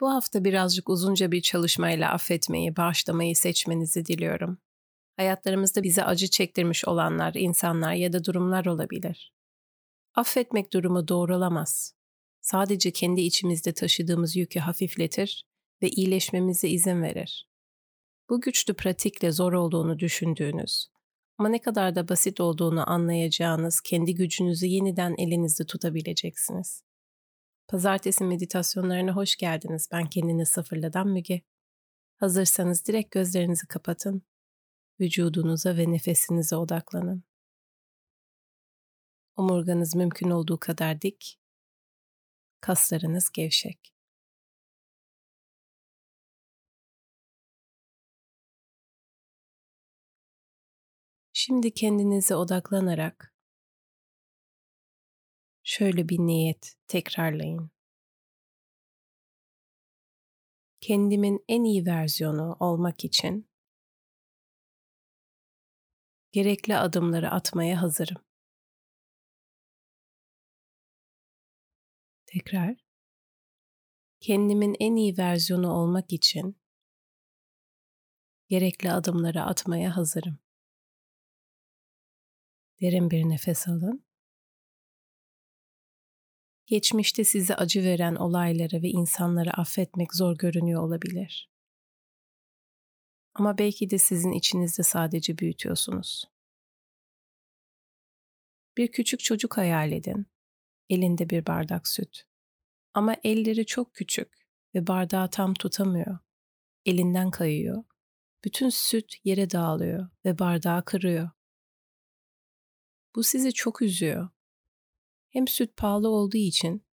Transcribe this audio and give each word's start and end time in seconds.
Bu 0.00 0.10
hafta 0.10 0.44
birazcık 0.44 0.88
uzunca 0.88 1.32
bir 1.32 1.42
çalışmayla 1.42 2.12
affetmeyi, 2.12 2.76
bağışlamayı 2.76 3.36
seçmenizi 3.36 4.06
diliyorum. 4.06 4.58
Hayatlarımızda 5.16 5.82
bize 5.82 6.04
acı 6.04 6.28
çektirmiş 6.28 6.84
olanlar, 6.84 7.34
insanlar 7.34 7.92
ya 7.92 8.12
da 8.12 8.24
durumlar 8.24 8.66
olabilir. 8.66 9.32
Affetmek 10.14 10.72
durumu 10.72 11.08
doğrulamaz. 11.08 11.94
Sadece 12.40 12.90
kendi 12.90 13.20
içimizde 13.20 13.72
taşıdığımız 13.72 14.36
yükü 14.36 14.60
hafifletir 14.60 15.44
ve 15.82 15.88
iyileşmemize 15.88 16.68
izin 16.68 17.02
verir. 17.02 17.48
Bu 18.30 18.40
güçlü 18.40 18.74
pratikle 18.74 19.32
zor 19.32 19.52
olduğunu 19.52 19.98
düşündüğünüz 19.98 20.88
ama 21.38 21.48
ne 21.48 21.58
kadar 21.58 21.94
da 21.94 22.08
basit 22.08 22.40
olduğunu 22.40 22.90
anlayacağınız 22.90 23.80
kendi 23.80 24.14
gücünüzü 24.14 24.66
yeniden 24.66 25.14
elinizde 25.18 25.66
tutabileceksiniz. 25.66 26.87
Pazartesi 27.68 28.24
meditasyonlarına 28.24 29.16
hoş 29.16 29.36
geldiniz. 29.36 29.88
Ben 29.92 30.06
kendini 30.06 30.46
sıfırladan 30.46 31.08
Müge. 31.08 31.42
Hazırsanız 32.16 32.86
direkt 32.86 33.10
gözlerinizi 33.10 33.66
kapatın. 33.66 34.22
Vücudunuza 35.00 35.76
ve 35.76 35.92
nefesinize 35.92 36.56
odaklanın. 36.56 37.24
Omurganız 39.36 39.94
mümkün 39.94 40.30
olduğu 40.30 40.58
kadar 40.60 41.02
dik. 41.02 41.40
Kaslarınız 42.60 43.30
gevşek. 43.32 43.94
Şimdi 51.32 51.74
kendinize 51.74 52.34
odaklanarak 52.34 53.34
şöyle 55.68 56.08
bir 56.08 56.18
niyet 56.18 56.76
tekrarlayın. 56.86 57.70
Kendimin 60.80 61.44
en 61.48 61.64
iyi 61.64 61.86
versiyonu 61.86 62.56
olmak 62.60 63.04
için 63.04 63.50
gerekli 66.32 66.76
adımları 66.76 67.30
atmaya 67.30 67.82
hazırım. 67.82 68.24
Tekrar. 72.26 72.76
Kendimin 74.20 74.76
en 74.80 74.96
iyi 74.96 75.18
versiyonu 75.18 75.72
olmak 75.72 76.12
için 76.12 76.60
gerekli 78.48 78.92
adımları 78.92 79.42
atmaya 79.42 79.96
hazırım. 79.96 80.38
Derin 82.80 83.10
bir 83.10 83.28
nefes 83.28 83.68
alın. 83.68 84.07
Geçmişte 86.68 87.24
size 87.24 87.54
acı 87.54 87.84
veren 87.84 88.14
olayları 88.14 88.82
ve 88.82 88.88
insanları 88.88 89.50
affetmek 89.50 90.14
zor 90.14 90.38
görünüyor 90.38 90.82
olabilir. 90.82 91.50
Ama 93.34 93.58
belki 93.58 93.90
de 93.90 93.98
sizin 93.98 94.32
içinizde 94.32 94.82
sadece 94.82 95.38
büyütüyorsunuz. 95.38 96.24
Bir 98.76 98.92
küçük 98.92 99.20
çocuk 99.20 99.56
hayal 99.56 99.92
edin. 99.92 100.26
Elinde 100.88 101.30
bir 101.30 101.46
bardak 101.46 101.88
süt. 101.88 102.24
Ama 102.94 103.16
elleri 103.24 103.66
çok 103.66 103.94
küçük 103.94 104.48
ve 104.74 104.86
bardağı 104.86 105.30
tam 105.30 105.54
tutamıyor. 105.54 106.18
Elinden 106.86 107.30
kayıyor. 107.30 107.84
Bütün 108.44 108.68
süt 108.68 109.14
yere 109.24 109.50
dağılıyor 109.50 110.08
ve 110.24 110.38
bardağı 110.38 110.84
kırıyor. 110.84 111.30
Bu 113.14 113.22
sizi 113.22 113.52
çok 113.52 113.82
üzüyor. 113.82 114.28
Hem 115.30 115.48
süt 115.48 115.76
pahalı 115.76 116.08
olduğu 116.08 116.36
için 116.36 116.84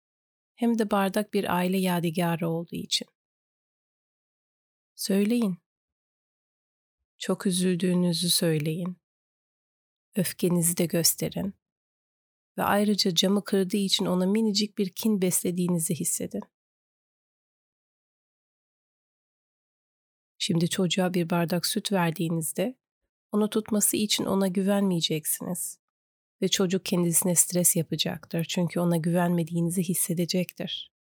hem 0.54 0.78
de 0.78 0.90
bardak 0.90 1.34
bir 1.34 1.56
aile 1.56 1.78
yadigarı 1.78 2.48
olduğu 2.48 2.76
için. 2.76 3.08
Söyleyin. 4.94 5.58
Çok 7.18 7.46
üzüldüğünüzü 7.46 8.30
söyleyin. 8.30 8.96
Öfkenizi 10.16 10.76
de 10.76 10.86
gösterin. 10.86 11.54
Ve 12.58 12.62
ayrıca 12.62 13.14
camı 13.14 13.44
kırdığı 13.44 13.76
için 13.76 14.06
ona 14.06 14.26
minicik 14.26 14.78
bir 14.78 14.90
kin 14.90 15.22
beslediğinizi 15.22 15.94
hissedin. 15.94 16.42
Şimdi 20.38 20.68
çocuğa 20.68 21.14
bir 21.14 21.30
bardak 21.30 21.66
süt 21.66 21.92
verdiğinizde 21.92 22.78
onu 23.32 23.50
tutması 23.50 23.96
için 23.96 24.24
ona 24.24 24.48
güvenmeyeceksiniz 24.48 25.83
ve 26.42 26.48
çocuk 26.48 26.84
kendisine 26.84 27.34
stres 27.34 27.76
yapacaktır 27.76 28.46
çünkü 28.48 28.80
ona 28.80 28.96
güvenmediğinizi 28.96 29.82
hissedecektir. 29.82 30.92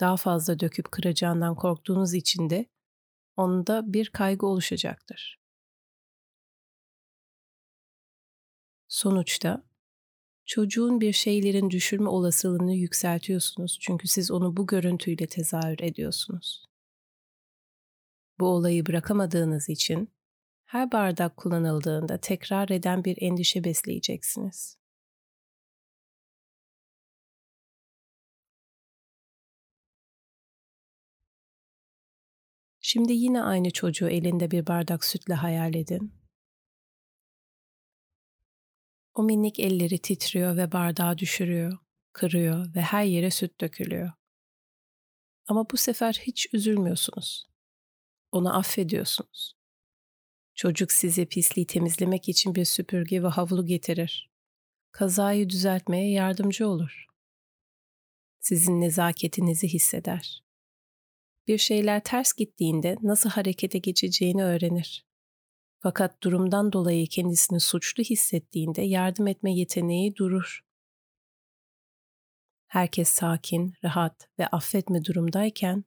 Daha 0.00 0.16
fazla 0.16 0.60
döküp 0.60 0.92
kıracağından 0.92 1.54
korktuğunuz 1.54 2.14
için 2.14 2.50
de 2.50 2.66
onda 3.36 3.92
bir 3.92 4.08
kaygı 4.10 4.46
oluşacaktır. 4.46 5.40
Sonuçta 8.88 9.64
çocuğun 10.46 11.00
bir 11.00 11.12
şeylerin 11.12 11.70
düşürme 11.70 12.08
olasılığını 12.08 12.74
yükseltiyorsunuz 12.74 13.78
çünkü 13.80 14.08
siz 14.08 14.30
onu 14.30 14.56
bu 14.56 14.66
görüntüyle 14.66 15.26
tezahür 15.26 15.80
ediyorsunuz. 15.80 16.64
Bu 18.40 18.46
olayı 18.46 18.86
bırakamadığınız 18.86 19.68
için 19.68 20.13
her 20.74 20.92
bardak 20.92 21.36
kullanıldığında 21.36 22.18
tekrar 22.20 22.68
eden 22.68 23.04
bir 23.04 23.22
endişe 23.22 23.64
besleyeceksiniz. 23.64 24.78
Şimdi 32.80 33.12
yine 33.12 33.42
aynı 33.42 33.70
çocuğu 33.70 34.08
elinde 34.08 34.50
bir 34.50 34.66
bardak 34.66 35.04
sütle 35.04 35.34
hayal 35.34 35.74
edin. 35.74 36.14
O 39.14 39.22
minik 39.22 39.60
elleri 39.60 39.98
titriyor 39.98 40.56
ve 40.56 40.72
bardağı 40.72 41.18
düşürüyor, 41.18 41.78
kırıyor 42.12 42.74
ve 42.74 42.80
her 42.80 43.04
yere 43.04 43.30
süt 43.30 43.60
dökülüyor. 43.60 44.12
Ama 45.48 45.70
bu 45.70 45.76
sefer 45.76 46.12
hiç 46.22 46.54
üzülmüyorsunuz. 46.54 47.46
Onu 48.32 48.58
affediyorsunuz. 48.58 49.53
Çocuk 50.54 50.92
size 50.92 51.24
pisliği 51.24 51.66
temizlemek 51.66 52.28
için 52.28 52.54
bir 52.54 52.64
süpürge 52.64 53.22
ve 53.22 53.26
havlu 53.26 53.66
getirir. 53.66 54.30
Kazayı 54.92 55.50
düzeltmeye 55.50 56.10
yardımcı 56.10 56.68
olur. 56.68 57.06
Sizin 58.40 58.80
nezaketinizi 58.80 59.68
hisseder. 59.68 60.44
Bir 61.46 61.58
şeyler 61.58 62.04
ters 62.04 62.32
gittiğinde 62.32 62.96
nasıl 63.02 63.30
harekete 63.30 63.78
geçeceğini 63.78 64.44
öğrenir. 64.44 65.06
Fakat 65.80 66.22
durumdan 66.22 66.72
dolayı 66.72 67.06
kendisini 67.06 67.60
suçlu 67.60 68.02
hissettiğinde 68.02 68.82
yardım 68.82 69.26
etme 69.26 69.54
yeteneği 69.54 70.16
durur. 70.16 70.64
Herkes 72.66 73.08
sakin, 73.08 73.74
rahat 73.84 74.28
ve 74.38 74.46
affetme 74.46 75.04
durumdayken 75.04 75.84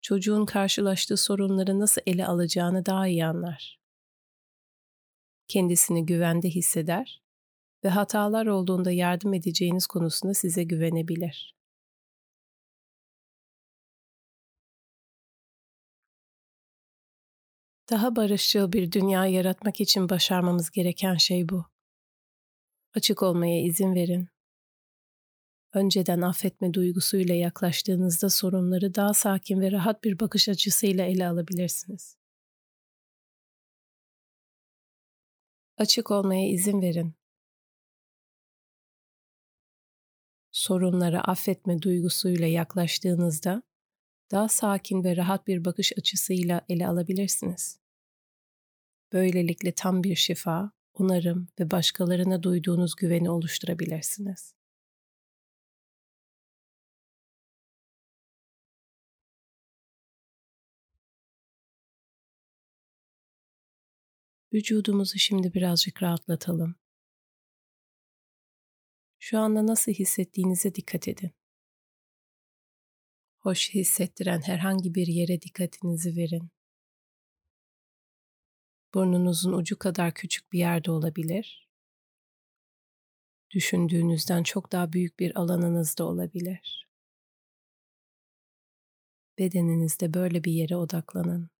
çocuğun 0.00 0.46
karşılaştığı 0.46 1.16
sorunları 1.16 1.80
nasıl 1.80 2.02
ele 2.06 2.26
alacağını 2.26 2.86
daha 2.86 3.08
iyi 3.08 3.26
anlar 3.26 3.81
kendisini 5.52 6.06
güvende 6.06 6.48
hisseder 6.48 7.22
ve 7.84 7.88
hatalar 7.88 8.46
olduğunda 8.46 8.90
yardım 8.90 9.34
edeceğiniz 9.34 9.86
konusunda 9.86 10.34
size 10.34 10.64
güvenebilir. 10.64 11.56
Daha 17.90 18.16
barışçıl 18.16 18.72
bir 18.72 18.92
dünya 18.92 19.26
yaratmak 19.26 19.80
için 19.80 20.08
başarmamız 20.08 20.70
gereken 20.70 21.14
şey 21.14 21.48
bu. 21.48 21.64
Açık 22.94 23.22
olmaya 23.22 23.62
izin 23.62 23.94
verin. 23.94 24.28
Önceden 25.74 26.20
affetme 26.20 26.74
duygusuyla 26.74 27.34
yaklaştığınızda 27.34 28.30
sorunları 28.30 28.94
daha 28.94 29.14
sakin 29.14 29.60
ve 29.60 29.72
rahat 29.72 30.04
bir 30.04 30.20
bakış 30.20 30.48
açısıyla 30.48 31.04
ele 31.04 31.28
alabilirsiniz. 31.28 32.21
Açık 35.76 36.10
olmaya 36.10 36.48
izin 36.48 36.82
verin. 36.82 37.14
Sorunlara 40.52 41.20
affetme 41.20 41.82
duygusuyla 41.82 42.46
yaklaştığınızda 42.46 43.62
daha 44.30 44.48
sakin 44.48 45.04
ve 45.04 45.16
rahat 45.16 45.46
bir 45.46 45.64
bakış 45.64 45.92
açısıyla 45.98 46.60
ele 46.68 46.88
alabilirsiniz. 46.88 47.78
Böylelikle 49.12 49.72
tam 49.72 50.02
bir 50.02 50.16
şifa, 50.16 50.72
onarım 50.94 51.48
ve 51.60 51.70
başkalarına 51.70 52.42
duyduğunuz 52.42 52.96
güveni 52.96 53.30
oluşturabilirsiniz. 53.30 54.54
Vücudumuzu 64.54 65.18
şimdi 65.18 65.54
birazcık 65.54 66.02
rahatlatalım. 66.02 66.74
Şu 69.18 69.38
anda 69.38 69.66
nasıl 69.66 69.92
hissettiğinize 69.92 70.74
dikkat 70.74 71.08
edin. 71.08 71.30
Hoş 73.38 73.74
hissettiren 73.74 74.40
herhangi 74.40 74.94
bir 74.94 75.06
yere 75.06 75.42
dikkatinizi 75.42 76.16
verin. 76.16 76.50
Burnunuzun 78.94 79.52
ucu 79.52 79.78
kadar 79.78 80.14
küçük 80.14 80.52
bir 80.52 80.58
yerde 80.58 80.90
olabilir. 80.90 81.68
Düşündüğünüzden 83.50 84.42
çok 84.42 84.72
daha 84.72 84.92
büyük 84.92 85.18
bir 85.18 85.40
alanınızda 85.40 86.04
olabilir. 86.04 86.88
Bedeninizde 89.38 90.14
böyle 90.14 90.44
bir 90.44 90.52
yere 90.52 90.76
odaklanın. 90.76 91.51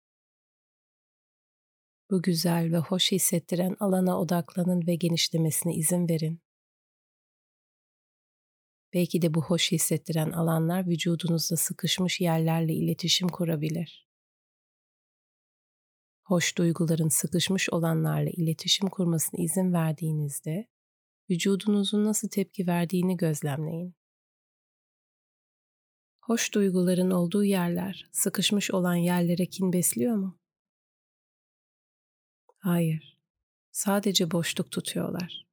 Bu 2.12 2.22
güzel 2.22 2.72
ve 2.72 2.78
hoş 2.78 3.12
hissettiren 3.12 3.76
alana 3.80 4.20
odaklanın 4.20 4.86
ve 4.86 4.94
genişlemesine 4.94 5.74
izin 5.74 6.08
verin. 6.08 6.40
Belki 8.94 9.22
de 9.22 9.34
bu 9.34 9.42
hoş 9.42 9.72
hissettiren 9.72 10.30
alanlar 10.30 10.86
vücudunuzda 10.86 11.56
sıkışmış 11.56 12.20
yerlerle 12.20 12.74
iletişim 12.74 13.28
kurabilir. 13.28 14.08
Hoş 16.24 16.58
duyguların 16.58 17.08
sıkışmış 17.08 17.70
olanlarla 17.70 18.30
iletişim 18.30 18.88
kurmasına 18.88 19.44
izin 19.44 19.72
verdiğinizde 19.72 20.68
vücudunuzun 21.30 22.04
nasıl 22.04 22.28
tepki 22.28 22.66
verdiğini 22.66 23.16
gözlemleyin. 23.16 23.94
Hoş 26.20 26.54
duyguların 26.54 27.10
olduğu 27.10 27.44
yerler 27.44 28.08
sıkışmış 28.12 28.70
olan 28.70 28.94
yerlere 28.94 29.46
kin 29.46 29.72
besliyor 29.72 30.16
mu? 30.16 30.41
Hayır. 32.62 33.18
Sadece 33.72 34.30
boşluk 34.30 34.70
tutuyorlar. 34.70 35.46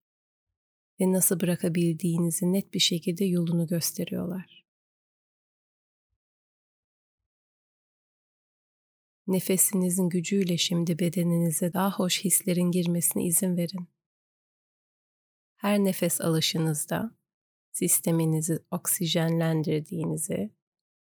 Ve 1.02 1.12
nasıl 1.12 1.40
bırakabildiğinizi 1.40 2.54
net 2.54 2.74
bir 2.74 2.80
şekilde 2.80 3.26
yolunu 3.26 3.68
gösteriyorlar. 3.68 4.66
Nefesinizin 9.28 10.10
gücüyle 10.10 10.58
şimdi 10.58 11.00
bedeninize 11.00 11.74
daha 11.74 11.92
hoş 11.92 12.26
hislerin 12.26 12.72
girmesine 12.72 13.26
izin 13.26 13.58
verin. 13.58 13.88
Her 15.56 15.80
nefes 15.80 16.22
alışınızda 16.22 17.16
sisteminizi 17.72 18.60
oksijenlendirdiğinizi 18.72 20.52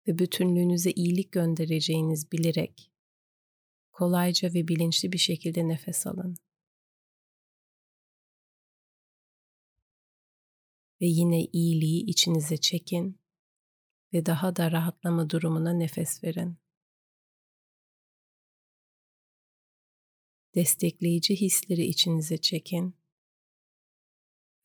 ve 0.07 0.17
bütünlüğünüze 0.17 0.91
iyilik 0.91 1.31
göndereceğiniz 1.31 2.31
bilerek 2.31 2.91
kolayca 3.99 4.53
ve 4.53 4.67
bilinçli 4.67 5.11
bir 5.11 5.17
şekilde 5.17 5.67
nefes 5.67 6.07
alın. 6.07 6.37
Ve 11.01 11.05
yine 11.05 11.45
iyiliği 11.45 12.05
içinize 12.05 12.57
çekin 12.57 13.19
ve 14.13 14.25
daha 14.25 14.55
da 14.55 14.71
rahatlama 14.71 15.29
durumuna 15.29 15.73
nefes 15.73 16.23
verin. 16.23 16.57
Destekleyici 20.55 21.35
hisleri 21.35 21.85
içinize 21.85 22.37
çekin 22.37 22.95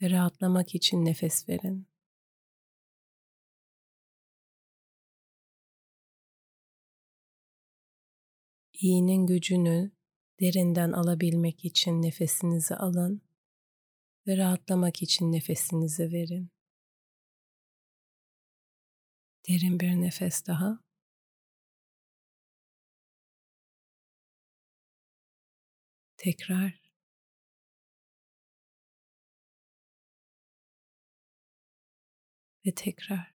ve 0.03 0.11
rahatlamak 0.11 0.75
için 0.75 1.05
nefes 1.05 1.49
verin. 1.49 1.94
İyinin 8.75 9.27
gücünü 9.27 9.93
derinden 10.41 10.93
alabilmek 10.93 11.65
için 11.65 12.03
nefesinizi 12.03 12.75
alın 12.77 13.23
ve 14.27 14.37
rahatlamak 14.37 15.03
için 15.03 15.33
nefesinizi 15.33 16.13
verin. 16.13 16.51
Derin 19.49 19.81
bir 19.81 20.01
nefes 20.01 20.47
daha. 20.47 20.79
Tekrar. 26.17 26.81
Ve 32.67 32.75
tekrar. 32.75 33.34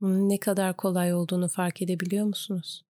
Bunun 0.00 0.28
ne 0.28 0.40
kadar 0.40 0.76
kolay 0.76 1.14
olduğunu 1.14 1.48
fark 1.48 1.82
edebiliyor 1.82 2.26
musunuz? 2.26 2.82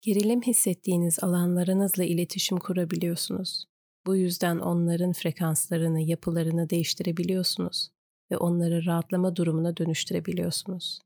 Gerilim 0.00 0.42
hissettiğiniz 0.42 1.24
alanlarınızla 1.24 2.04
iletişim 2.04 2.58
kurabiliyorsunuz. 2.58 3.64
Bu 4.06 4.16
yüzden 4.16 4.58
onların 4.58 5.12
frekanslarını, 5.12 6.00
yapılarını 6.00 6.70
değiştirebiliyorsunuz 6.70 7.88
ve 8.30 8.36
onları 8.36 8.86
rahatlama 8.86 9.36
durumuna 9.36 9.76
dönüştürebiliyorsunuz. 9.76 11.00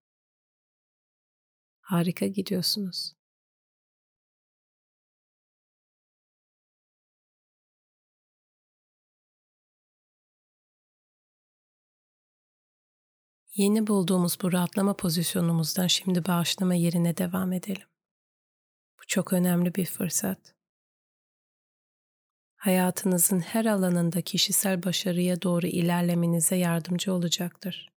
Harika 1.80 2.26
gidiyorsunuz. 2.26 3.12
Yeni 13.56 13.86
bulduğumuz 13.86 14.38
bu 14.42 14.52
rahatlama 14.52 14.96
pozisyonumuzdan 14.96 15.86
şimdi 15.86 16.26
bağışlama 16.26 16.74
yerine 16.74 17.16
devam 17.16 17.52
edelim. 17.52 17.88
Bu 18.98 19.06
çok 19.06 19.32
önemli 19.32 19.74
bir 19.74 19.86
fırsat. 19.86 20.54
Hayatınızın 22.56 23.40
her 23.40 23.64
alanında 23.64 24.20
kişisel 24.20 24.82
başarıya 24.82 25.42
doğru 25.42 25.66
ilerlemenize 25.66 26.56
yardımcı 26.56 27.12
olacaktır. 27.12 27.92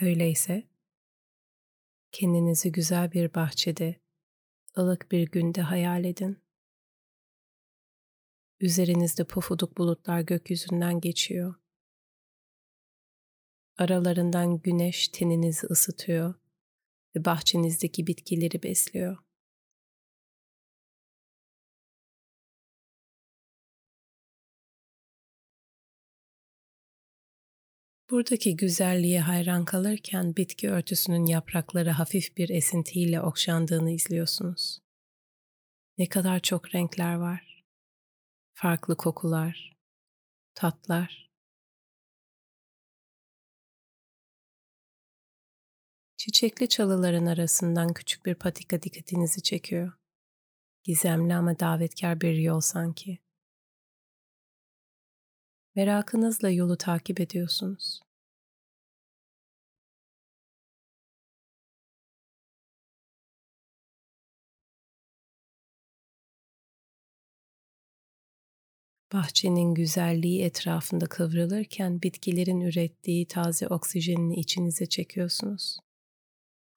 Öyleyse 0.00 0.68
kendinizi 2.12 2.72
güzel 2.72 3.12
bir 3.12 3.34
bahçede, 3.34 4.00
ılık 4.78 5.12
bir 5.12 5.28
günde 5.30 5.62
hayal 5.62 6.04
edin. 6.04 6.42
Üzerinizde 8.60 9.24
pufuduk 9.24 9.78
bulutlar 9.78 10.20
gökyüzünden 10.20 11.00
geçiyor 11.00 11.63
Aralarından 13.78 14.58
güneş 14.58 15.08
teninizi 15.08 15.66
ısıtıyor 15.66 16.34
ve 17.16 17.24
bahçenizdeki 17.24 18.06
bitkileri 18.06 18.62
besliyor. 18.62 19.18
Buradaki 28.10 28.56
güzelliğe 28.56 29.20
hayran 29.20 29.64
kalırken 29.64 30.36
bitki 30.36 30.70
örtüsünün 30.70 31.26
yaprakları 31.26 31.90
hafif 31.90 32.36
bir 32.36 32.48
esintiyle 32.48 33.20
okşandığını 33.20 33.90
izliyorsunuz. 33.90 34.78
Ne 35.98 36.08
kadar 36.08 36.40
çok 36.40 36.74
renkler 36.74 37.14
var. 37.14 37.64
Farklı 38.54 38.96
kokular, 38.96 39.76
tatlar. 40.54 41.23
Çiçekli 46.24 46.68
çalıların 46.68 47.26
arasından 47.26 47.92
küçük 47.92 48.26
bir 48.26 48.34
patika 48.34 48.82
dikkatinizi 48.82 49.42
çekiyor. 49.42 49.92
Gizemli 50.84 51.34
ama 51.34 51.58
davetkar 51.58 52.20
bir 52.20 52.34
yol 52.36 52.60
sanki. 52.60 53.18
Merakınızla 55.74 56.50
yolu 56.50 56.76
takip 56.76 57.20
ediyorsunuz. 57.20 58.00
Bahçenin 69.12 69.74
güzelliği 69.74 70.42
etrafında 70.42 71.06
kıvrılırken 71.06 72.02
bitkilerin 72.02 72.60
ürettiği 72.60 73.28
taze 73.28 73.68
oksijenini 73.68 74.36
içinize 74.40 74.86
çekiyorsunuz. 74.86 75.83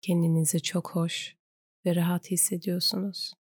Kendinizi 0.07 0.63
çok 0.63 0.91
hoş 0.91 1.37
ve 1.87 1.95
rahat 1.95 2.31
hissediyorsunuz. 2.31 3.33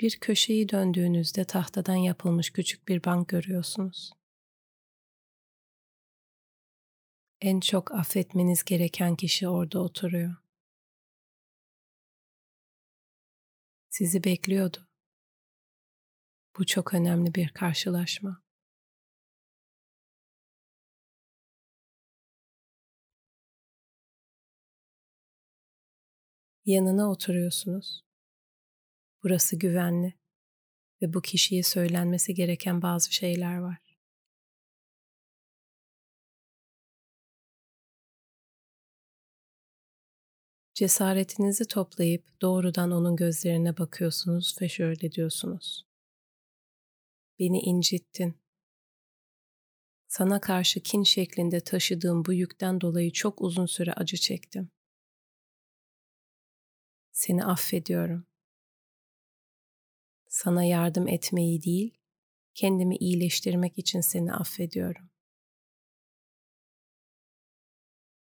Bir 0.00 0.18
köşeyi 0.20 0.68
döndüğünüzde 0.68 1.44
tahtadan 1.44 1.94
yapılmış 1.94 2.50
küçük 2.50 2.88
bir 2.88 3.04
bank 3.04 3.28
görüyorsunuz. 3.28 4.12
En 7.40 7.60
çok 7.60 7.94
affetmeniz 7.94 8.64
gereken 8.64 9.16
kişi 9.16 9.48
orada 9.48 9.78
oturuyor. 9.78 10.43
sizi 13.94 14.24
bekliyordu. 14.24 14.88
Bu 16.58 16.66
çok 16.66 16.94
önemli 16.94 17.34
bir 17.34 17.48
karşılaşma. 17.48 18.42
Yanına 26.64 27.10
oturuyorsunuz. 27.10 28.04
Burası 29.22 29.56
güvenli 29.58 30.14
ve 31.02 31.14
bu 31.14 31.22
kişiye 31.22 31.62
söylenmesi 31.62 32.34
gereken 32.34 32.82
bazı 32.82 33.14
şeyler 33.14 33.58
var. 33.58 33.93
Cesaretinizi 40.74 41.64
toplayıp 41.64 42.40
doğrudan 42.42 42.90
onun 42.90 43.16
gözlerine 43.16 43.78
bakıyorsunuz 43.78 44.56
ve 44.62 44.68
şöyle 44.68 45.12
diyorsunuz. 45.12 45.86
Beni 47.38 47.60
incittin. 47.60 48.34
Sana 50.08 50.40
karşı 50.40 50.80
kin 50.80 51.02
şeklinde 51.02 51.60
taşıdığım 51.60 52.24
bu 52.24 52.32
yükten 52.32 52.80
dolayı 52.80 53.12
çok 53.12 53.42
uzun 53.42 53.66
süre 53.66 53.92
acı 53.92 54.16
çektim. 54.16 54.70
Seni 57.12 57.44
affediyorum. 57.44 58.26
Sana 60.28 60.64
yardım 60.64 61.08
etmeyi 61.08 61.62
değil, 61.62 61.98
kendimi 62.54 62.96
iyileştirmek 62.96 63.78
için 63.78 64.00
seni 64.00 64.32
affediyorum. 64.34 65.10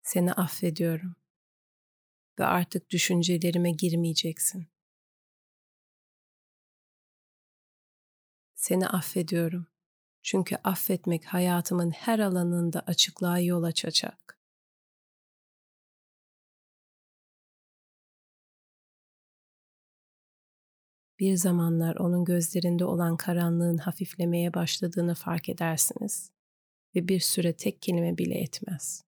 Seni 0.01 0.33
affediyorum 0.33 1.15
ve 2.39 2.45
artık 2.45 2.89
düşüncelerime 2.89 3.71
girmeyeceksin. 3.71 4.67
Seni 8.55 8.87
affediyorum. 8.87 9.67
Çünkü 10.23 10.55
affetmek 10.63 11.25
hayatımın 11.25 11.91
her 11.91 12.19
alanında 12.19 12.79
açıklığa 12.79 13.39
yol 13.39 13.63
açacak. 13.63 14.39
Bir 21.19 21.35
zamanlar 21.35 21.95
onun 21.95 22.25
gözlerinde 22.25 22.85
olan 22.85 23.17
karanlığın 23.17 23.77
hafiflemeye 23.77 24.53
başladığını 24.53 25.15
fark 25.15 25.49
edersiniz 25.49 26.31
ve 26.95 27.07
bir 27.07 27.19
süre 27.19 27.53
tek 27.53 27.81
kelime 27.81 28.17
bile 28.17 28.35
etmez. 28.39 29.03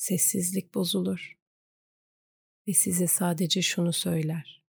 Sessizlik 0.00 0.74
bozulur 0.74 1.38
ve 2.68 2.72
size 2.72 3.06
sadece 3.06 3.62
şunu 3.62 3.92
söyler. 3.92 4.62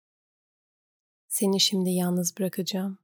Seni 1.29 1.61
şimdi 1.61 1.91
yalnız 1.91 2.39
bırakacağım 2.39 2.99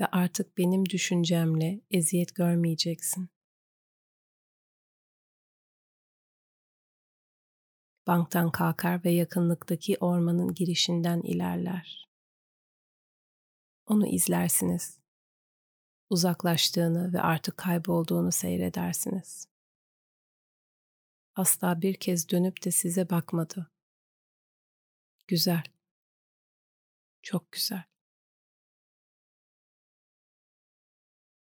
ve 0.00 0.06
artık 0.06 0.58
benim 0.58 0.86
düşüncemle 0.86 1.80
eziyet 1.90 2.34
görmeyeceksin. 2.34 3.28
Banktan 8.06 8.50
kalkar 8.50 9.04
ve 9.04 9.10
yakınlıktaki 9.10 9.96
ormanın 10.00 10.54
girişinden 10.54 11.20
ilerler. 11.20 12.08
Onu 13.86 14.06
izlersiniz. 14.06 14.98
Uzaklaştığını 16.10 17.12
ve 17.12 17.20
artık 17.20 17.56
kaybolduğunu 17.56 18.32
seyredersiniz 18.32 19.55
asla 21.36 21.82
bir 21.82 21.94
kez 21.94 22.28
dönüp 22.28 22.64
de 22.64 22.70
size 22.70 23.10
bakmadı. 23.10 23.70
Güzel. 25.26 25.62
Çok 27.22 27.52
güzel. 27.52 27.84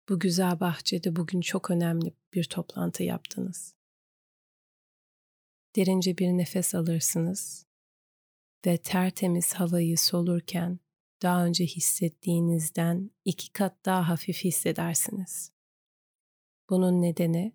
Bu 0.09 0.19
güzel 0.19 0.59
bahçede 0.59 1.15
bugün 1.15 1.41
çok 1.41 1.71
önemli 1.71 2.13
bir 2.33 2.43
toplantı 2.43 3.03
yaptınız. 3.03 3.75
Derince 5.75 6.17
bir 6.17 6.27
nefes 6.27 6.75
alırsınız 6.75 7.65
ve 8.65 8.77
tertemiz 8.77 9.53
havayı 9.53 9.97
solurken 9.97 10.79
daha 11.21 11.45
önce 11.45 11.65
hissettiğinizden 11.65 13.11
iki 13.25 13.51
kat 13.51 13.85
daha 13.85 14.09
hafif 14.09 14.43
hissedersiniz. 14.43 15.51
Bunun 16.69 17.01
nedeni 17.01 17.53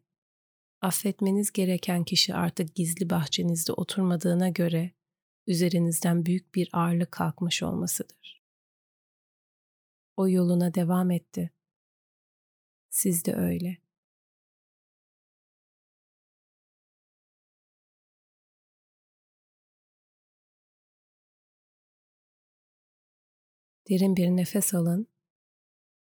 affetmeniz 0.87 1.53
gereken 1.53 2.05
kişi 2.05 2.35
artık 2.35 2.75
gizli 2.75 3.11
bahçenizde 3.11 3.73
oturmadığına 3.73 4.49
göre 4.49 4.91
üzerinizden 5.47 6.27
büyük 6.27 6.55
bir 6.55 6.69
ağırlık 6.73 7.13
kalkmış 7.13 7.63
olmasıdır. 7.63 8.43
O 10.17 10.29
yoluna 10.29 10.75
devam 10.75 11.11
etti. 11.11 11.51
Siz 12.91 13.25
de 13.25 13.35
öyle. 13.35 13.79
Derin 23.89 24.17
bir 24.17 24.29
nefes 24.29 24.75
alın. 24.75 25.07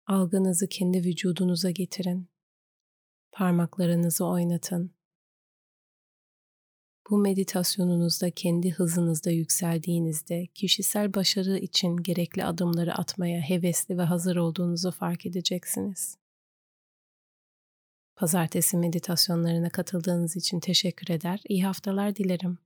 Algınızı 0.06 0.68
kendi 0.68 1.04
vücudunuza 1.04 1.70
getirin. 1.70 2.37
Parmaklarınızı 3.38 4.26
oynatın. 4.26 4.90
Bu 7.10 7.18
meditasyonunuzda 7.18 8.30
kendi 8.30 8.70
hızınızda 8.70 9.30
yükseldiğinizde 9.30 10.46
kişisel 10.46 11.14
başarı 11.14 11.58
için 11.58 11.96
gerekli 11.96 12.44
adımları 12.44 12.94
atmaya 12.94 13.40
hevesli 13.40 13.98
ve 13.98 14.02
hazır 14.02 14.36
olduğunuzu 14.36 14.90
fark 14.90 15.26
edeceksiniz. 15.26 16.16
Pazartesi 18.16 18.76
meditasyonlarına 18.76 19.70
katıldığınız 19.70 20.36
için 20.36 20.60
teşekkür 20.60 21.14
eder, 21.14 21.40
iyi 21.48 21.64
haftalar 21.64 22.16
dilerim. 22.16 22.58